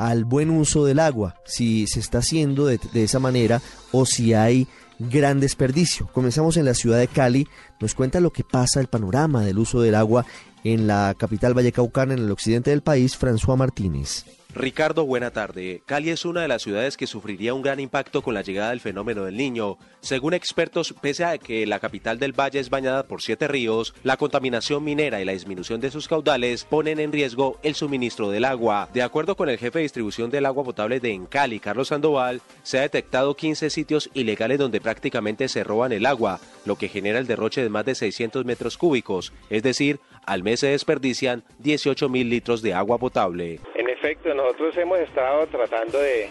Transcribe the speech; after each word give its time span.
al 0.00 0.24
buen 0.24 0.48
uso 0.48 0.86
del 0.86 0.98
agua, 0.98 1.34
si 1.44 1.86
se 1.86 2.00
está 2.00 2.18
haciendo 2.18 2.64
de, 2.64 2.80
esa 2.94 3.18
manera 3.18 3.60
o 3.92 4.06
si 4.06 4.32
hay 4.32 4.66
gran 4.98 5.40
desperdicio. 5.40 6.08
Comenzamos 6.14 6.56
en 6.56 6.64
la 6.64 6.72
ciudad 6.72 6.98
de 6.98 7.06
Cali, 7.06 7.46
nos 7.80 7.94
cuenta 7.94 8.18
lo 8.18 8.32
que 8.32 8.42
pasa, 8.42 8.80
el 8.80 8.86
panorama 8.86 9.44
del 9.44 9.58
uso 9.58 9.82
del 9.82 9.94
agua 9.94 10.24
en 10.64 10.86
la 10.86 11.14
capital 11.18 11.52
vallecaucana, 11.52 12.14
en 12.14 12.20
el 12.20 12.30
occidente 12.30 12.70
del 12.70 12.80
país, 12.80 13.14
François 13.20 13.58
Martínez. 13.58 14.24
Ricardo, 14.54 15.06
buena 15.06 15.30
tarde. 15.30 15.82
Cali 15.86 16.10
es 16.10 16.24
una 16.24 16.42
de 16.42 16.48
las 16.48 16.62
ciudades 16.62 16.96
que 16.96 17.06
sufriría 17.06 17.54
un 17.54 17.62
gran 17.62 17.78
impacto 17.78 18.20
con 18.20 18.34
la 18.34 18.42
llegada 18.42 18.70
del 18.70 18.80
fenómeno 18.80 19.24
del 19.24 19.36
niño. 19.36 19.78
Según 20.00 20.34
expertos, 20.34 20.92
pese 21.00 21.24
a 21.24 21.38
que 21.38 21.66
la 21.66 21.78
capital 21.78 22.18
del 22.18 22.32
valle 22.32 22.58
es 22.58 22.68
bañada 22.68 23.04
por 23.04 23.22
siete 23.22 23.46
ríos, 23.46 23.94
la 24.02 24.16
contaminación 24.16 24.82
minera 24.82 25.20
y 25.20 25.24
la 25.24 25.32
disminución 25.32 25.80
de 25.80 25.92
sus 25.92 26.08
caudales 26.08 26.64
ponen 26.64 26.98
en 26.98 27.12
riesgo 27.12 27.60
el 27.62 27.76
suministro 27.76 28.28
del 28.30 28.44
agua. 28.44 28.88
De 28.92 29.02
acuerdo 29.02 29.36
con 29.36 29.48
el 29.48 29.58
jefe 29.58 29.78
de 29.78 29.84
distribución 29.84 30.30
del 30.30 30.46
agua 30.46 30.64
potable 30.64 30.98
de 30.98 31.12
Encali, 31.12 31.60
Carlos 31.60 31.88
Sandoval, 31.88 32.42
se 32.64 32.78
ha 32.78 32.82
detectado 32.82 33.36
15 33.36 33.70
sitios 33.70 34.10
ilegales 34.14 34.58
donde 34.58 34.80
prácticamente 34.80 35.48
se 35.48 35.62
roban 35.62 35.92
el 35.92 36.06
agua, 36.06 36.40
lo 36.64 36.74
que 36.74 36.88
genera 36.88 37.20
el 37.20 37.28
derroche 37.28 37.62
de 37.62 37.68
más 37.68 37.84
de 37.84 37.94
600 37.94 38.44
metros 38.44 38.76
cúbicos, 38.76 39.32
es 39.48 39.62
decir, 39.62 40.00
al 40.26 40.42
mes 40.42 40.60
se 40.60 40.68
desperdician 40.68 41.44
18 41.60 42.08
mil 42.08 42.28
litros 42.28 42.62
de 42.62 42.74
agua 42.74 42.98
potable. 42.98 43.60
Efecto, 44.00 44.32
nosotros 44.32 44.74
hemos 44.78 44.98
estado 44.98 45.46
tratando 45.48 45.98
de 45.98 46.30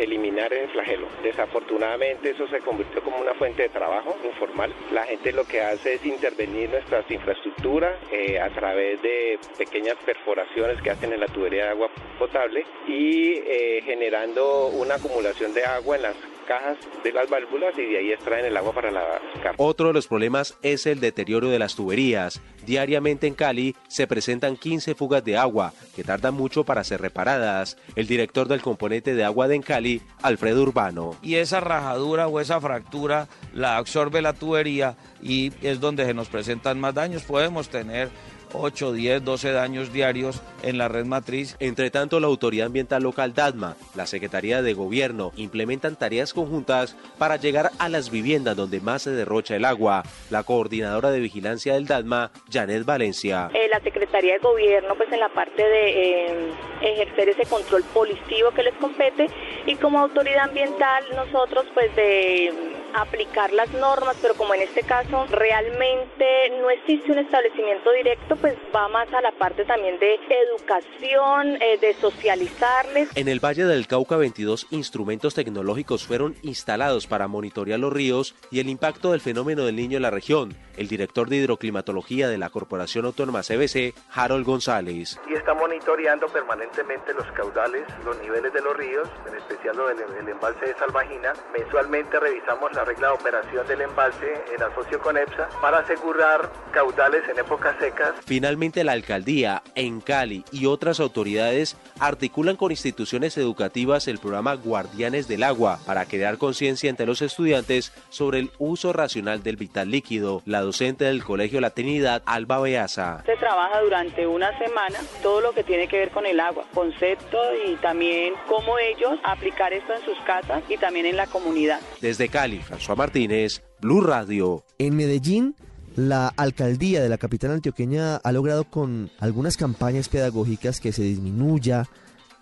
eliminar 0.00 0.52
el 0.52 0.68
flagelo. 0.70 1.06
Desafortunadamente 1.22 2.30
eso 2.30 2.48
se 2.48 2.58
convirtió 2.58 3.00
como 3.02 3.18
una 3.18 3.34
fuente 3.34 3.62
de 3.62 3.68
trabajo 3.68 4.16
informal. 4.24 4.74
La 4.92 5.04
gente 5.04 5.30
lo 5.30 5.44
que 5.44 5.60
hace 5.60 5.94
es 5.94 6.04
intervenir 6.04 6.70
nuestras 6.70 7.08
infraestructuras 7.08 7.96
eh, 8.10 8.40
a 8.40 8.50
través 8.50 9.00
de 9.02 9.38
pequeñas 9.56 9.96
perforaciones 10.04 10.82
que 10.82 10.90
hacen 10.90 11.12
en 11.12 11.20
la 11.20 11.28
tubería 11.28 11.66
de 11.66 11.70
agua 11.70 11.88
potable 12.18 12.66
y 12.88 13.34
eh, 13.46 13.82
generando 13.84 14.66
una 14.66 14.96
acumulación 14.96 15.54
de 15.54 15.64
agua 15.64 15.94
en 15.94 16.02
las 16.02 16.16
cajas 16.44 16.78
de 17.02 17.12
las 17.12 17.28
válvulas 17.28 17.76
y 17.78 17.82
de 17.82 17.98
ahí 17.98 18.12
extraen 18.12 18.44
el 18.44 18.56
agua 18.56 18.72
para 18.72 18.90
la 18.90 19.20
capa. 19.42 19.54
Otro 19.58 19.88
de 19.88 19.94
los 19.94 20.06
problemas 20.06 20.56
es 20.62 20.86
el 20.86 21.00
deterioro 21.00 21.48
de 21.48 21.58
las 21.58 21.74
tuberías. 21.74 22.40
Diariamente 22.66 23.26
en 23.26 23.34
Cali 23.34 23.74
se 23.88 24.06
presentan 24.06 24.56
15 24.56 24.94
fugas 24.94 25.24
de 25.24 25.36
agua 25.36 25.72
que 25.94 26.04
tardan 26.04 26.34
mucho 26.34 26.64
para 26.64 26.84
ser 26.84 27.00
reparadas. 27.00 27.76
El 27.96 28.06
director 28.06 28.48
del 28.48 28.62
componente 28.62 29.14
de 29.14 29.24
agua 29.24 29.48
de 29.48 29.56
Encali, 29.56 30.02
Alfredo 30.22 30.62
Urbano. 30.62 31.16
Y 31.22 31.36
esa 31.36 31.60
rajadura 31.60 32.28
o 32.28 32.40
esa 32.40 32.60
fractura 32.60 33.28
la 33.52 33.76
absorbe 33.76 34.22
la 34.22 34.32
tubería 34.32 34.96
y 35.22 35.52
es 35.62 35.80
donde 35.80 36.04
se 36.04 36.14
nos 36.14 36.28
presentan 36.28 36.80
más 36.80 36.94
daños. 36.94 37.22
Podemos 37.22 37.68
tener 37.68 38.10
8, 38.54 38.92
10, 38.92 39.24
12 39.24 39.52
daños 39.52 39.92
diarios 39.92 40.42
en 40.62 40.78
la 40.78 40.88
red 40.88 41.04
matriz. 41.04 41.56
Entre 41.60 41.90
tanto, 41.90 42.20
la 42.20 42.26
Autoridad 42.26 42.66
Ambiental 42.66 43.02
Local 43.02 43.34
DADMA, 43.34 43.76
la 43.94 44.06
Secretaría 44.06 44.62
de 44.62 44.74
Gobierno, 44.74 45.32
implementan 45.36 45.96
tareas 45.96 46.32
conjuntas 46.32 46.96
para 47.18 47.36
llegar 47.36 47.70
a 47.78 47.88
las 47.88 48.10
viviendas 48.10 48.56
donde 48.56 48.80
más 48.80 49.02
se 49.02 49.10
derrocha 49.10 49.56
el 49.56 49.64
agua. 49.64 50.02
La 50.30 50.42
coordinadora 50.42 51.10
de 51.10 51.20
vigilancia 51.20 51.74
del 51.74 51.86
DADMA, 51.86 52.30
Janet 52.50 52.84
Valencia. 52.84 53.50
Eh, 53.54 53.68
la 53.68 53.80
Secretaría 53.80 54.34
de 54.34 54.38
Gobierno, 54.38 54.94
pues 54.96 55.12
en 55.12 55.20
la 55.20 55.28
parte 55.28 55.62
de 55.62 56.28
eh, 56.28 56.52
ejercer 56.82 57.28
ese 57.30 57.46
control 57.46 57.82
policivo 57.92 58.50
que 58.52 58.62
les 58.62 58.74
compete 58.74 59.28
y 59.66 59.76
como 59.76 59.98
autoridad 59.98 60.48
ambiental 60.48 61.04
nosotros 61.14 61.66
pues 61.74 61.94
de 61.96 62.73
aplicar 62.94 63.52
las 63.52 63.72
normas, 63.72 64.16
pero 64.22 64.34
como 64.34 64.54
en 64.54 64.62
este 64.62 64.82
caso 64.82 65.26
realmente 65.26 66.50
no 66.60 66.70
existe 66.70 67.12
un 67.12 67.18
establecimiento 67.18 67.90
directo, 67.92 68.36
pues 68.36 68.56
va 68.74 68.88
más 68.88 69.12
a 69.12 69.20
la 69.20 69.32
parte 69.32 69.64
también 69.64 69.98
de 69.98 70.18
educación, 70.48 71.60
eh, 71.60 71.78
de 71.80 71.94
socializarles. 71.94 73.08
En 73.14 73.28
el 73.28 73.44
Valle 73.44 73.64
del 73.64 73.86
Cauca 73.86 74.16
22 74.16 74.68
instrumentos 74.70 75.34
tecnológicos 75.34 76.06
fueron 76.06 76.36
instalados 76.42 77.06
para 77.06 77.28
monitorear 77.28 77.78
los 77.78 77.92
ríos 77.92 78.34
y 78.50 78.60
el 78.60 78.68
impacto 78.68 79.12
del 79.12 79.20
fenómeno 79.20 79.64
del 79.64 79.76
niño 79.76 79.96
en 79.96 80.02
la 80.02 80.10
región. 80.10 80.56
El 80.76 80.88
director 80.88 81.28
de 81.28 81.36
hidroclimatología 81.36 82.28
de 82.28 82.38
la 82.38 82.50
Corporación 82.50 83.04
Autónoma 83.04 83.42
CBC, 83.42 83.94
Harold 84.12 84.44
González. 84.44 85.18
Y 85.28 85.34
está 85.34 85.54
monitoreando 85.54 86.26
permanentemente 86.28 87.14
los 87.14 87.26
caudales, 87.32 87.84
los 88.04 88.18
niveles 88.20 88.52
de 88.52 88.60
los 88.60 88.76
ríos, 88.76 89.08
en 89.28 89.36
especial 89.36 89.76
el, 89.90 90.16
el 90.18 90.28
embalse 90.28 90.66
de 90.66 90.74
Salvajina. 90.74 91.32
Mensualmente 91.52 92.20
revisamos 92.20 92.72
la 92.74 92.84
regla 92.84 93.08
de 93.08 93.14
operación 93.14 93.66
del 93.66 93.80
embalse 93.82 94.34
en 94.54 94.62
asocio 94.62 94.98
con 95.00 95.16
EPSA 95.16 95.48
para 95.60 95.78
asegurar 95.78 96.50
caudales 96.70 97.22
en 97.28 97.38
épocas 97.38 97.76
secas. 97.78 98.12
Finalmente, 98.24 98.84
la 98.84 98.92
alcaldía 98.92 99.62
en 99.74 100.00
Cali 100.00 100.44
y 100.52 100.66
otras 100.66 101.00
autoridades 101.00 101.76
articulan 101.98 102.56
con 102.56 102.70
instituciones 102.70 103.36
educativas 103.36 104.08
el 104.08 104.18
programa 104.18 104.54
Guardianes 104.54 105.28
del 105.28 105.42
Agua 105.42 105.78
para 105.86 106.06
crear 106.06 106.38
conciencia 106.38 106.90
entre 106.90 107.06
los 107.06 107.22
estudiantes 107.22 107.92
sobre 108.10 108.38
el 108.38 108.50
uso 108.58 108.92
racional 108.92 109.42
del 109.42 109.56
vital 109.56 109.90
líquido. 109.90 110.42
La 110.44 110.58
docente 110.64 111.04
del 111.04 111.22
Colegio 111.22 111.60
La 111.60 111.70
Trinidad, 111.70 112.22
Alba 112.26 112.60
Beaza. 112.60 113.22
Se 113.24 113.36
trabaja 113.36 113.80
durante 113.80 114.26
una 114.26 114.56
semana 114.58 114.98
todo 115.22 115.40
lo 115.40 115.52
que 115.52 115.64
tiene 115.64 115.88
que 115.88 115.98
ver 115.98 116.10
con 116.10 116.26
el 116.26 116.40
agua, 116.40 116.64
concepto 116.74 117.38
y 117.66 117.76
también 117.76 118.34
cómo 118.48 118.78
ellos 118.78 119.18
aplicar 119.24 119.72
esto 119.72 119.92
en 119.94 120.04
sus 120.04 120.18
casas 120.26 120.62
y 120.68 120.76
también 120.76 121.06
en 121.06 121.16
la 121.16 121.26
comunidad. 121.26 121.80
Desde 122.00 122.28
Cali, 122.28 122.60
François 122.60 122.96
Martínez, 122.96 123.62
Blue 123.80 124.00
Radio. 124.00 124.64
En 124.78 124.96
Medellín, 124.96 125.54
la 125.96 126.28
alcaldía 126.36 127.02
de 127.02 127.08
la 127.08 127.18
capital 127.18 127.52
antioqueña 127.52 128.16
ha 128.16 128.32
logrado 128.32 128.64
con 128.64 129.10
algunas 129.20 129.56
campañas 129.56 130.08
pedagógicas 130.08 130.80
que 130.80 130.92
se 130.92 131.02
disminuya 131.02 131.88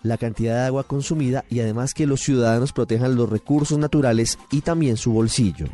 la 0.01 0.17
cantidad 0.17 0.55
de 0.55 0.65
agua 0.65 0.83
consumida 0.83 1.45
y 1.49 1.61
además 1.61 1.93
que 1.93 2.07
los 2.07 2.21
ciudadanos 2.21 2.73
protejan 2.73 3.15
los 3.15 3.29
recursos 3.29 3.77
naturales 3.77 4.37
y 4.51 4.61
también 4.61 4.97
su 4.97 5.13
bolsillo. 5.13 5.67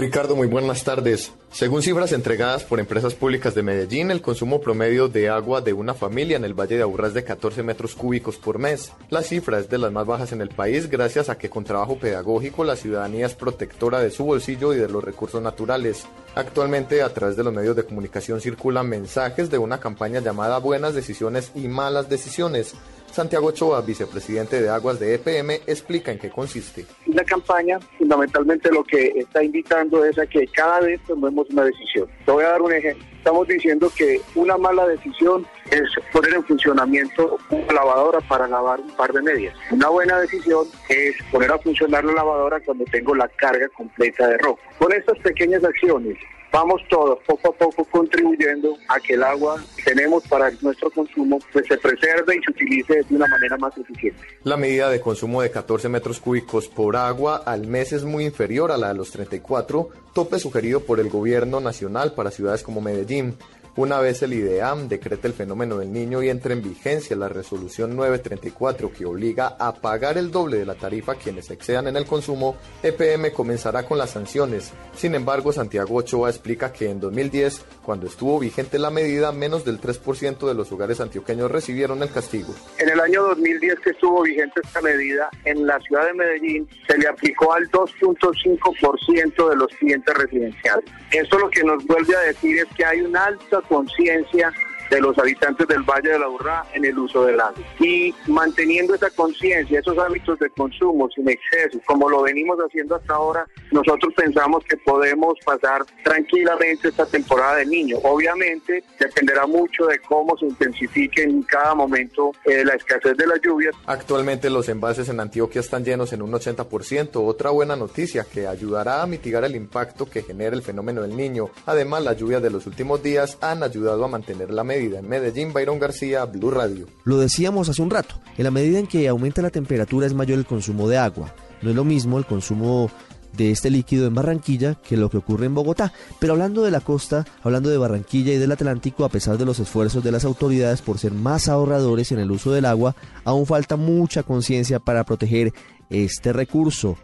Ricardo, 0.00 0.34
muy 0.34 0.46
buenas 0.46 0.82
tardes. 0.82 1.30
Según 1.52 1.82
cifras 1.82 2.12
entregadas 2.12 2.64
por 2.64 2.80
empresas 2.80 3.12
públicas 3.12 3.54
de 3.54 3.62
Medellín, 3.62 4.10
el 4.10 4.22
consumo 4.22 4.62
promedio 4.62 5.08
de 5.08 5.28
agua 5.28 5.60
de 5.60 5.74
una 5.74 5.92
familia 5.92 6.38
en 6.38 6.44
el 6.46 6.58
Valle 6.58 6.76
de 6.76 6.82
Aburrá 6.82 7.08
es 7.08 7.12
de 7.12 7.22
14 7.22 7.62
metros 7.62 7.94
cúbicos 7.94 8.38
por 8.38 8.58
mes. 8.58 8.92
La 9.10 9.22
cifra 9.22 9.58
es 9.58 9.68
de 9.68 9.76
las 9.76 9.92
más 9.92 10.06
bajas 10.06 10.32
en 10.32 10.40
el 10.40 10.48
país 10.48 10.88
gracias 10.88 11.28
a 11.28 11.36
que 11.36 11.50
con 11.50 11.64
trabajo 11.64 11.98
pedagógico 11.98 12.64
la 12.64 12.76
ciudadanía 12.76 13.26
es 13.26 13.34
protectora 13.34 14.00
de 14.00 14.10
su 14.10 14.24
bolsillo 14.24 14.72
y 14.72 14.78
de 14.78 14.88
los 14.88 15.04
recursos 15.04 15.42
naturales. 15.42 16.06
Actualmente 16.34 17.02
a 17.02 17.12
través 17.12 17.36
de 17.36 17.44
los 17.44 17.52
medios 17.52 17.76
de 17.76 17.84
comunicación 17.84 18.40
circulan 18.40 18.88
mensajes 18.88 19.50
de 19.50 19.58
una 19.58 19.80
campaña 19.80 20.20
llamada 20.20 20.60
Buenas 20.60 20.94
Decisiones 20.94 21.52
y 21.54 21.68
Malas 21.68 22.08
Decisiones 22.08 22.74
Santiago 23.12 23.48
Ochoa, 23.48 23.80
vicepresidente 23.80 24.60
de 24.60 24.68
Aguas 24.68 25.00
de 25.00 25.14
EPM, 25.14 25.60
explica 25.66 26.12
en 26.12 26.18
qué 26.18 26.30
consiste. 26.30 26.86
La 27.06 27.24
campaña 27.24 27.78
fundamentalmente 27.98 28.70
lo 28.70 28.84
que 28.84 29.12
está 29.16 29.42
invitando 29.42 30.04
es 30.04 30.18
a 30.18 30.26
que 30.26 30.46
cada 30.46 30.80
vez 30.80 31.00
tomemos 31.06 31.48
una 31.50 31.64
decisión. 31.64 32.08
Te 32.24 32.32
voy 32.32 32.44
a 32.44 32.50
dar 32.50 32.62
un 32.62 32.72
ejemplo. 32.72 33.04
Estamos 33.18 33.48
diciendo 33.48 33.92
que 33.94 34.20
una 34.34 34.56
mala 34.56 34.86
decisión 34.86 35.46
es 35.70 35.82
poner 36.12 36.34
en 36.34 36.44
funcionamiento 36.44 37.36
una 37.50 37.72
lavadora 37.72 38.20
para 38.22 38.48
lavar 38.48 38.80
un 38.80 38.90
par 38.96 39.12
de 39.12 39.20
medias. 39.20 39.54
Una 39.70 39.88
buena 39.88 40.18
decisión 40.20 40.66
es 40.88 41.14
poner 41.30 41.50
a 41.50 41.58
funcionar 41.58 42.04
la 42.04 42.12
lavadora 42.12 42.60
cuando 42.60 42.84
tengo 42.86 43.14
la 43.14 43.28
carga 43.28 43.68
completa 43.68 44.26
de 44.28 44.38
ropa. 44.38 44.62
Con 44.78 44.92
estas 44.92 45.18
pequeñas 45.18 45.62
acciones 45.64 46.16
vamos 46.52 46.82
todos 46.88 47.18
poco 47.26 47.48
a 47.48 47.52
poco 47.52 47.84
contribuyendo 47.84 48.76
a 48.88 48.98
que 49.00 49.14
el 49.14 49.22
agua 49.22 49.62
que 49.76 49.82
tenemos 49.82 50.26
para 50.28 50.50
nuestro 50.60 50.90
consumo 50.90 51.38
pues 51.52 51.66
se 51.66 51.76
preserve 51.78 52.36
y 52.36 52.42
se 52.42 52.50
utilice 52.50 53.02
de 53.08 53.16
una 53.16 53.26
manera 53.26 53.56
más 53.56 53.76
eficiente. 53.76 54.20
La 54.44 54.56
medida 54.56 54.90
de 54.90 55.00
consumo 55.00 55.42
de 55.42 55.50
14 55.50 55.88
metros 55.88 56.20
cúbicos 56.20 56.68
por 56.68 56.96
agua 56.96 57.42
al 57.44 57.66
mes 57.66 57.92
es 57.92 58.04
muy 58.04 58.24
inferior 58.24 58.72
a 58.72 58.76
la 58.76 58.88
de 58.88 58.94
los 58.94 59.10
34, 59.10 59.88
tope 60.14 60.38
sugerido 60.38 60.80
por 60.80 61.00
el 61.00 61.08
gobierno 61.08 61.60
nacional 61.60 62.12
para 62.14 62.30
ciudades 62.30 62.62
como 62.62 62.80
Medellín. 62.80 63.36
Una 63.76 64.00
vez 64.00 64.20
el 64.22 64.32
IDEAM 64.32 64.88
decrete 64.88 65.28
el 65.28 65.32
fenómeno 65.32 65.78
del 65.78 65.92
niño 65.92 66.22
y 66.24 66.28
entre 66.28 66.54
en 66.54 66.62
vigencia 66.62 67.14
la 67.14 67.28
resolución 67.28 67.94
934 67.94 68.92
que 68.92 69.06
obliga 69.06 69.54
a 69.58 69.72
pagar 69.74 70.18
el 70.18 70.32
doble 70.32 70.58
de 70.58 70.66
la 70.66 70.74
tarifa 70.74 71.12
a 71.12 71.14
quienes 71.14 71.50
excedan 71.52 71.86
en 71.86 71.96
el 71.96 72.04
consumo, 72.04 72.56
EPM 72.82 73.30
comenzará 73.32 73.84
con 73.84 73.96
las 73.96 74.10
sanciones. 74.10 74.72
Sin 74.96 75.14
embargo, 75.14 75.52
Santiago 75.52 75.94
Ochoa 75.94 76.30
explica 76.30 76.72
que 76.72 76.90
en 76.90 76.98
2010, 76.98 77.64
cuando 77.84 78.08
estuvo 78.08 78.40
vigente 78.40 78.76
la 78.80 78.90
medida, 78.90 79.30
menos 79.30 79.64
del 79.64 79.80
3% 79.80 80.48
de 80.48 80.54
los 80.54 80.72
hogares 80.72 81.00
antioqueños 81.00 81.48
recibieron 81.48 82.02
el 82.02 82.10
castigo. 82.10 82.52
En 82.78 82.88
el 82.88 82.98
año 82.98 83.22
2010 83.22 83.78
que 83.80 83.90
estuvo 83.90 84.22
vigente 84.22 84.60
esta 84.64 84.80
medida, 84.80 85.30
en 85.44 85.64
la 85.64 85.78
ciudad 85.78 86.06
de 86.06 86.14
Medellín 86.14 86.68
se 86.88 86.98
le 86.98 87.06
aplicó 87.06 87.52
al 87.52 87.70
2.5% 87.70 89.48
de 89.48 89.56
los 89.56 89.68
clientes 89.78 90.14
residenciales. 90.14 90.84
Esto 91.12 91.38
lo 91.38 91.48
que 91.50 91.62
nos 91.62 91.84
vuelve 91.86 92.16
a 92.16 92.20
decir 92.20 92.58
es 92.58 92.66
que 92.76 92.84
hay 92.84 93.00
una 93.00 93.26
alta 93.26 93.59
conciencia 93.62 94.52
de 94.90 95.00
los 95.00 95.16
habitantes 95.18 95.66
del 95.68 95.82
Valle 95.82 96.10
de 96.10 96.18
la 96.18 96.28
Urrá 96.28 96.64
en 96.74 96.84
el 96.84 96.98
uso 96.98 97.24
del 97.24 97.40
agua. 97.40 97.54
Y 97.78 98.14
manteniendo 98.26 98.94
esa 98.94 99.10
conciencia, 99.10 99.78
esos 99.78 99.96
hábitos 99.98 100.38
de 100.38 100.50
consumo 100.50 101.08
sin 101.14 101.28
exceso, 101.28 101.80
como 101.86 102.08
lo 102.08 102.22
venimos 102.22 102.58
haciendo 102.58 102.96
hasta 102.96 103.14
ahora, 103.14 103.46
nosotros 103.70 104.12
pensamos 104.16 104.64
que 104.64 104.76
podemos 104.78 105.34
pasar 105.44 105.84
tranquilamente 106.02 106.88
esta 106.88 107.06
temporada 107.06 107.56
de 107.56 107.66
niño. 107.66 107.98
Obviamente 108.02 108.82
dependerá 108.98 109.46
mucho 109.46 109.86
de 109.86 109.98
cómo 110.00 110.36
se 110.36 110.46
intensifique 110.46 111.22
en 111.22 111.42
cada 111.42 111.74
momento 111.74 112.32
eh, 112.44 112.64
la 112.64 112.74
escasez 112.74 113.16
de 113.16 113.26
las 113.26 113.40
lluvias. 113.40 113.74
Actualmente 113.86 114.50
los 114.50 114.68
embalses 114.68 115.08
en 115.08 115.20
Antioquia 115.20 115.60
están 115.60 115.84
llenos 115.84 116.12
en 116.12 116.22
un 116.22 116.32
80%, 116.32 117.10
otra 117.14 117.50
buena 117.50 117.76
noticia 117.76 118.24
que 118.24 118.46
ayudará 118.46 119.02
a 119.02 119.06
mitigar 119.06 119.44
el 119.44 119.54
impacto 119.54 120.06
que 120.06 120.22
genera 120.22 120.56
el 120.56 120.62
fenómeno 120.62 121.02
del 121.02 121.16
niño. 121.16 121.50
Además, 121.66 122.02
las 122.02 122.16
lluvias 122.16 122.42
de 122.42 122.50
los 122.50 122.66
últimos 122.66 123.02
días 123.02 123.38
han 123.40 123.62
ayudado 123.62 124.04
a 124.04 124.08
mantener 124.08 124.50
la 124.50 124.64
en 124.80 125.08
Medellín, 125.08 125.52
Byron 125.52 125.78
García, 125.78 126.24
Blue 126.24 126.50
Radio. 126.50 126.86
Lo 127.04 127.18
decíamos 127.18 127.68
hace 127.68 127.82
un 127.82 127.90
rato, 127.90 128.16
en 128.36 128.44
la 128.44 128.50
medida 128.50 128.78
en 128.78 128.86
que 128.86 129.08
aumenta 129.08 129.42
la 129.42 129.50
temperatura 129.50 130.06
es 130.06 130.14
mayor 130.14 130.38
el 130.38 130.46
consumo 130.46 130.88
de 130.88 130.98
agua. 130.98 131.34
No 131.62 131.70
es 131.70 131.76
lo 131.76 131.84
mismo 131.84 132.18
el 132.18 132.24
consumo 132.24 132.90
de 133.36 133.50
este 133.50 133.70
líquido 133.70 134.06
en 134.06 134.14
Barranquilla 134.14 134.74
que 134.74 134.96
lo 134.96 135.10
que 135.10 135.18
ocurre 135.18 135.46
en 135.46 135.54
Bogotá. 135.54 135.92
Pero 136.18 136.32
hablando 136.32 136.62
de 136.62 136.70
la 136.70 136.80
costa, 136.80 137.24
hablando 137.42 137.70
de 137.70 137.78
Barranquilla 137.78 138.32
y 138.32 138.38
del 138.38 138.52
Atlántico, 138.52 139.04
a 139.04 139.08
pesar 139.08 139.38
de 139.38 139.44
los 139.44 139.58
esfuerzos 139.58 140.02
de 140.02 140.12
las 140.12 140.24
autoridades 140.24 140.82
por 140.82 140.98
ser 140.98 141.12
más 141.12 141.48
ahorradores 141.48 142.12
en 142.12 142.18
el 142.18 142.30
uso 142.30 142.52
del 142.52 142.64
agua, 142.64 142.96
aún 143.24 143.46
falta 143.46 143.76
mucha 143.76 144.22
conciencia 144.22 144.80
para 144.80 145.04
proteger 145.04 145.52
este 145.90 146.32
recurso. 146.32 146.96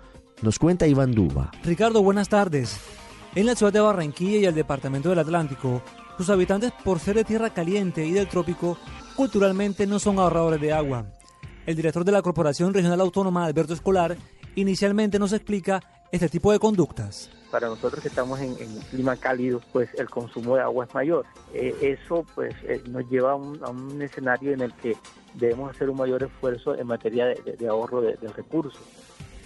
Nos 0.42 0.58
cuenta 0.58 0.86
Iván 0.86 1.12
Duba. 1.12 1.50
Ricardo, 1.62 2.02
buenas 2.02 2.28
tardes. 2.28 2.76
En 3.34 3.46
la 3.46 3.54
ciudad 3.54 3.72
de 3.72 3.80
Barranquilla 3.80 4.38
y 4.38 4.44
el 4.46 4.54
departamento 4.54 5.10
del 5.10 5.18
Atlántico, 5.18 5.82
sus 6.16 6.30
habitantes, 6.30 6.72
por 6.84 6.98
ser 6.98 7.16
de 7.16 7.24
tierra 7.24 7.50
caliente 7.50 8.06
y 8.06 8.12
del 8.12 8.28
trópico, 8.28 8.78
culturalmente 9.14 9.86
no 9.86 9.98
son 9.98 10.18
ahorradores 10.18 10.60
de 10.60 10.72
agua. 10.72 11.06
El 11.66 11.76
director 11.76 12.04
de 12.04 12.12
la 12.12 12.22
Corporación 12.22 12.72
Regional 12.72 13.00
Autónoma, 13.00 13.44
Alberto 13.44 13.74
Escolar, 13.74 14.16
inicialmente 14.54 15.18
nos 15.18 15.32
explica 15.32 15.82
este 16.12 16.28
tipo 16.28 16.52
de 16.52 16.58
conductas. 16.58 17.30
Para 17.50 17.68
nosotros 17.68 18.02
que 18.02 18.08
estamos 18.08 18.40
en, 18.40 18.54
clima 18.90 19.16
cálido, 19.16 19.60
pues 19.72 19.88
el 19.94 20.08
consumo 20.08 20.56
de 20.56 20.62
agua 20.62 20.84
es 20.84 20.94
mayor. 20.94 21.24
Eh, 21.54 21.74
eso 21.80 22.24
pues 22.34 22.54
eh, 22.64 22.82
nos 22.88 23.08
lleva 23.08 23.32
a 23.32 23.36
un, 23.36 24.02
escenario 24.02 24.52
en 24.52 24.60
el 24.60 24.72
que 24.74 24.96
debemos 25.34 25.70
hacer 25.70 25.88
un 25.88 25.96
mayor 25.96 26.22
esfuerzo 26.22 26.74
en 26.74 26.86
materia 26.86 27.26
de, 27.26 27.68
ahorro 27.68 28.00
de, 28.00 28.16
recursos. 28.34 28.80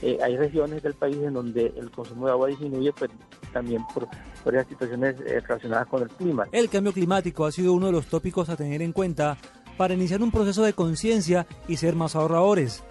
Eh, 0.03 0.19
hay 0.23 0.37
regiones 0.37 0.83
del 0.83 0.95
país 0.95 1.17
en 1.17 1.35
donde 1.35 1.73
el 1.77 1.91
consumo 1.91 2.27
de 2.27 2.33
agua 2.33 2.49
disminuye, 2.49 2.93
pues 2.93 3.11
también 3.53 3.83
por, 3.93 4.09
esas 4.55 4.69
situaciones 4.69 5.17
eh, 5.27 5.41
relacionadas 5.41 5.87
con 5.89 6.03
el 6.03 6.09
clima. 6.09 6.47
El 6.53 6.71
cambio 6.71 6.93
climático 6.93 7.45
ha 7.45 7.53
sido 7.53 7.73
uno 7.73 7.87
de 7.87 7.93
los 7.93 8.07
tópicos 8.07 8.49
a 8.49 8.57
tener 8.57 8.81
en 8.83 8.93
cuenta 8.93 9.37
para 9.77 9.95
iniciar 9.95 10.23
un 10.23 10.31
proceso 10.31 10.63
de 10.63 10.73
conciencia 10.73 11.47
y 11.69 11.77
ser 11.77 11.95
más 11.95 12.17
ahorradores. 12.17 12.83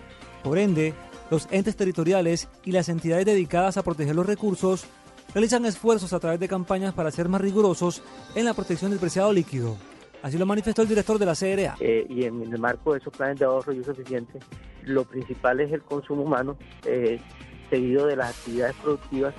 Por 0.44 0.58
ende, 0.58 0.94
los 1.30 1.48
entes 1.52 1.76
territoriales 1.76 2.48
y 2.66 2.72
las 2.72 2.90
entidades 2.90 3.26
dedicadas 3.26 3.78
a 3.78 3.84
proteger 3.84 4.16
los 4.16 4.26
recursos 4.26 4.86
realizan 5.34 5.66
esfuerzos 5.66 6.14
a 6.14 6.20
través 6.20 6.40
de 6.40 6.48
campañas 6.48 6.94
para 6.94 7.12
ser 7.12 7.30
más 7.30 7.42
rigurosos 7.42 8.02
en 8.36 8.46
la 8.46 8.54
protección 8.54 8.92
del 8.92 9.00
preciado 9.00 9.32
líquido. 9.32 9.78
Así 10.22 10.38
lo 10.38 10.46
manifestó 10.46 10.82
el 10.82 10.88
director 10.88 11.18
de 11.18 11.26
la 11.26 11.36
CRA. 11.36 11.78
Eh, 11.80 12.06
y 12.10 12.26
en 12.26 12.42
el 12.42 12.60
marco 12.60 12.94
de 12.94 13.00
esos 13.00 13.14
planes 13.16 13.40
de 13.40 13.46
ahorro 13.46 13.72
y 13.72 13.80
uso 13.80 13.92
eficiente, 13.92 14.40
lo 14.84 15.06
principal 15.06 15.60
es 15.60 15.72
el 15.72 15.82
consumo 15.82 16.24
humano, 16.24 16.58
eh, 16.86 17.20
seguido 17.70 18.08
de 18.08 18.16
las 18.16 18.38
actividades 18.38 18.76
productivas 18.78 19.36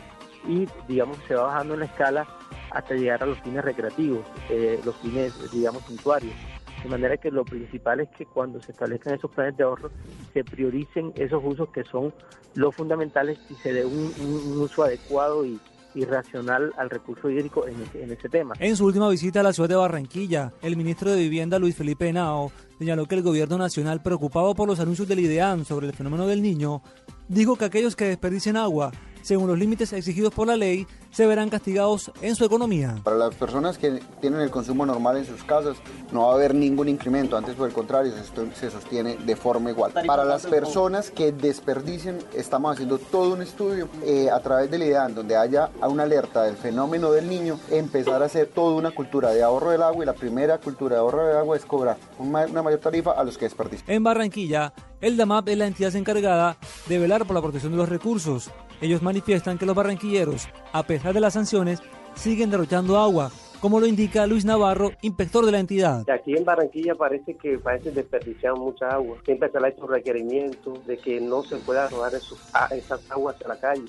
y 0.46 0.66
digamos 0.88 1.18
se 1.28 1.34
va 1.34 1.44
bajando 1.44 1.74
en 1.74 1.80
la 1.80 1.86
escala 1.86 2.26
hasta 2.70 2.94
llegar 2.94 3.22
a 3.22 3.26
los 3.26 3.38
fines 3.40 3.64
recreativos, 3.64 4.24
eh, 4.48 4.80
los 4.84 4.96
fines 4.96 5.50
digamos 5.52 5.82
suntuarios. 5.84 6.34
De 6.82 6.88
manera 6.88 7.16
que 7.18 7.30
lo 7.30 7.44
principal 7.44 8.00
es 8.00 8.08
que 8.10 8.24
cuando 8.24 8.62
se 8.62 8.72
establezcan 8.72 9.14
esos 9.14 9.30
planes 9.30 9.56
de 9.56 9.64
ahorro 9.64 9.90
se 10.32 10.44
prioricen 10.44 11.12
esos 11.16 11.42
usos 11.44 11.68
que 11.70 11.84
son 11.84 12.14
los 12.54 12.74
fundamentales 12.74 13.38
y 13.50 13.54
se 13.54 13.72
dé 13.72 13.84
un, 13.84 14.12
uso 14.58 14.84
adecuado 14.84 15.44
y, 15.44 15.60
racional 15.94 16.72
al 16.76 16.90
recurso 16.90 17.30
hídrico 17.30 17.66
en 17.66 18.10
ese, 18.12 18.28
tema. 18.28 18.54
En 18.58 18.76
su 18.76 18.86
última 18.86 19.08
visita 19.08 19.40
a 19.40 19.42
la 19.42 19.52
ciudad 19.52 19.68
de 19.68 19.76
Barranquilla, 19.76 20.52
el 20.62 20.76
ministro 20.76 21.10
de 21.10 21.18
Vivienda 21.18 21.58
Luis 21.58 21.76
Felipe 21.76 22.08
Henao 22.08 22.52
señaló 22.78 23.06
que 23.06 23.16
el 23.16 23.22
gobierno 23.22 23.58
nacional, 23.58 24.02
preocupado 24.02 24.54
por 24.54 24.68
los 24.68 24.80
anuncios 24.80 25.08
del 25.08 25.20
IDEAN 25.20 25.64
sobre 25.64 25.86
el 25.86 25.92
fenómeno 25.92 26.26
del 26.26 26.42
niño, 26.42 26.82
dijo 27.28 27.56
que 27.56 27.64
aquellos 27.64 27.96
que 27.96 28.06
desperdicien 28.06 28.56
agua 28.56 28.92
según 29.22 29.48
los 29.48 29.58
límites 29.58 29.92
exigidos 29.92 30.32
por 30.32 30.46
la 30.46 30.56
ley, 30.56 30.86
se 31.10 31.26
verán 31.26 31.50
castigados 31.50 32.10
en 32.22 32.36
su 32.36 32.44
economía. 32.44 32.96
Para 33.02 33.16
las 33.16 33.34
personas 33.34 33.78
que 33.78 34.00
tienen 34.20 34.40
el 34.40 34.50
consumo 34.50 34.86
normal 34.86 35.16
en 35.16 35.26
sus 35.26 35.42
casas, 35.44 35.76
no 36.12 36.26
va 36.26 36.32
a 36.32 36.34
haber 36.34 36.54
ningún 36.54 36.88
incremento, 36.88 37.36
antes 37.36 37.54
por 37.54 37.68
el 37.68 37.74
contrario, 37.74 38.12
se 38.54 38.70
sostiene 38.70 39.16
de 39.16 39.36
forma 39.36 39.70
igual. 39.70 39.92
Para 40.06 40.24
las 40.24 40.46
personas 40.46 41.10
que 41.10 41.32
desperdicien, 41.32 42.18
estamos 42.34 42.72
haciendo 42.72 42.98
todo 42.98 43.34
un 43.34 43.42
estudio 43.42 43.88
eh, 44.04 44.30
a 44.30 44.40
través 44.40 44.70
del 44.70 44.82
IDEAN, 44.82 45.14
donde 45.14 45.36
haya 45.36 45.70
una 45.82 46.04
alerta 46.04 46.44
del 46.44 46.56
fenómeno 46.56 47.10
del 47.12 47.28
niño, 47.28 47.58
empezar 47.70 48.22
a 48.22 48.26
hacer 48.26 48.48
toda 48.48 48.76
una 48.76 48.90
cultura 48.90 49.30
de 49.30 49.42
ahorro 49.42 49.70
del 49.70 49.82
agua 49.82 50.04
y 50.04 50.06
la 50.06 50.14
primera 50.14 50.58
cultura 50.58 50.96
de 50.96 51.00
ahorro 51.00 51.26
del 51.26 51.36
agua 51.36 51.56
es 51.56 51.64
cobrar 51.64 51.96
una 52.18 52.62
mayor 52.62 52.80
tarifa 52.80 53.12
a 53.12 53.24
los 53.24 53.36
que 53.36 53.46
desperdician. 53.46 53.90
En 53.90 54.02
Barranquilla, 54.02 54.72
el 55.00 55.16
DAMAP 55.16 55.48
es 55.48 55.58
la 55.58 55.66
entidad 55.66 55.94
encargada 55.96 56.56
de 56.88 56.98
velar 56.98 57.26
por 57.26 57.34
la 57.34 57.42
protección 57.42 57.72
de 57.72 57.78
los 57.78 57.88
recursos. 57.88 58.50
Ellos 58.80 59.02
manifiestan 59.02 59.58
que 59.58 59.66
los 59.66 59.74
barranquilleros, 59.74 60.48
a 60.72 60.82
pesar 60.82 61.12
de 61.12 61.20
las 61.20 61.34
sanciones, 61.34 61.80
siguen 62.14 62.50
derrochando 62.50 62.98
agua, 62.98 63.30
como 63.60 63.78
lo 63.78 63.86
indica 63.86 64.26
Luis 64.26 64.44
Navarro, 64.44 64.92
inspector 65.02 65.44
de 65.44 65.52
la 65.52 65.60
entidad. 65.60 66.08
Aquí 66.08 66.34
en 66.34 66.44
Barranquilla 66.44 66.94
parece 66.94 67.36
que 67.36 67.58
parece 67.58 67.90
desperdiciar 67.90 68.54
mucha 68.54 68.88
agua. 68.88 69.18
Siempre 69.24 69.50
se 69.50 69.60
le 69.60 69.66
ha 69.66 69.70
hecho 69.70 69.86
requerimiento 69.86 70.72
de 70.86 70.96
que 70.96 71.20
no 71.20 71.42
se 71.42 71.56
pueda 71.56 71.88
robar 71.88 72.12
esas 72.14 73.10
aguas 73.10 73.36
a 73.44 73.48
la 73.48 73.60
calle. 73.60 73.84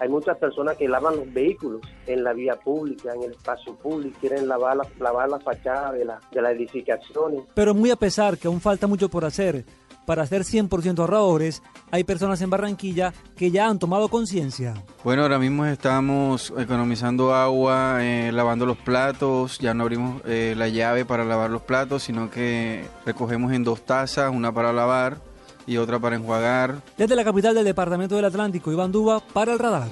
Hay 0.00 0.08
muchas 0.08 0.36
personas 0.38 0.76
que 0.76 0.88
lavan 0.88 1.16
los 1.16 1.32
vehículos 1.32 1.80
en 2.08 2.24
la 2.24 2.32
vía 2.32 2.56
pública, 2.56 3.12
en 3.14 3.22
el 3.22 3.30
espacio 3.30 3.76
público, 3.76 4.18
quieren 4.20 4.48
lavar 4.48 4.76
la, 4.76 4.86
lavar 4.98 5.28
la 5.28 5.38
fachada 5.38 5.92
de, 5.92 6.04
la, 6.04 6.20
de 6.32 6.42
las 6.42 6.52
edificaciones. 6.52 7.42
Pero 7.54 7.74
muy 7.74 7.92
a 7.92 7.96
pesar 7.96 8.36
que 8.36 8.48
aún 8.48 8.60
falta 8.60 8.88
mucho 8.88 9.08
por 9.08 9.24
hacer, 9.24 9.64
para 10.06 10.26
ser 10.26 10.42
100% 10.42 10.98
ahorradores, 10.98 11.62
hay 11.90 12.04
personas 12.04 12.40
en 12.42 12.50
Barranquilla 12.50 13.12
que 13.36 13.50
ya 13.50 13.68
han 13.68 13.78
tomado 13.78 14.08
conciencia. 14.08 14.74
Bueno, 15.02 15.22
ahora 15.22 15.38
mismo 15.38 15.66
estamos 15.66 16.52
economizando 16.56 17.34
agua, 17.34 17.98
eh, 18.04 18.32
lavando 18.32 18.66
los 18.66 18.78
platos, 18.78 19.58
ya 19.58 19.74
no 19.74 19.82
abrimos 19.84 20.22
eh, 20.26 20.54
la 20.56 20.68
llave 20.68 21.04
para 21.04 21.24
lavar 21.24 21.50
los 21.50 21.62
platos, 21.62 22.02
sino 22.02 22.30
que 22.30 22.84
recogemos 23.04 23.52
en 23.52 23.64
dos 23.64 23.84
tazas, 23.84 24.32
una 24.32 24.52
para 24.52 24.72
lavar 24.72 25.18
y 25.66 25.76
otra 25.76 25.98
para 25.98 26.16
enjuagar. 26.16 26.82
Desde 26.96 27.16
la 27.16 27.24
capital 27.24 27.54
del 27.54 27.64
departamento 27.64 28.16
del 28.16 28.26
Atlántico, 28.26 28.70
Iván 28.70 28.92
Duba, 28.92 29.20
para 29.20 29.52
el 29.52 29.58
radar. 29.58 29.88